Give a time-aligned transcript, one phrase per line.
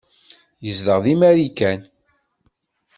[0.65, 1.79] Yezdeɣ deg Marikan.